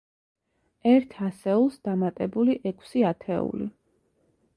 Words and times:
ერთ 0.91 1.11
ასეულს 1.25 1.77
დამატებული 1.89 2.55
ექვსი 2.71 3.05
ათეული. 3.11 3.69